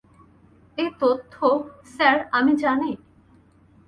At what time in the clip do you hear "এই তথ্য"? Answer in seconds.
0.77-1.33